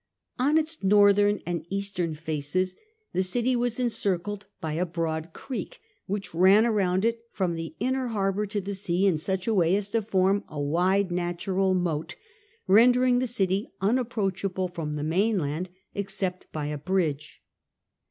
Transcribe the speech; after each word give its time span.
On 0.39 0.57
its 0.57 0.83
northern 0.83 1.41
and 1.45 1.63
eastern 1.69 2.15
faces 2.15 2.75
the 3.13 3.21
city 3.21 3.55
was 3.55 3.79
encircled 3.79 4.47
by 4.59 4.73
a 4.73 4.83
broad 4.83 5.31
creek, 5.31 5.79
which 6.07 6.33
ran 6.33 6.65
round 6.65 7.05
it 7.05 7.21
from 7.31 7.53
the 7.53 7.75
inner 7.79 8.07
harbour 8.07 8.47
to 8.47 8.59
the 8.59 8.73
sea 8.73 9.05
in 9.05 9.19
such 9.19 9.45
a 9.45 9.53
way 9.53 9.75
as 9.75 9.89
to 9.89 10.01
form 10.01 10.43
a 10.49 10.59
wide 10.59 11.11
natural 11.11 11.75
moat, 11.75 12.15
rendering 12.65 13.19
the 13.19 13.27
city 13.27 13.67
unapproachable 13.79 14.69
from 14.69 14.95
the 14.95 15.03
mainland 15.03 15.69
except 15.93 16.51
by 16.51 16.65
a 16.65 16.79
bridge. 16.79 17.43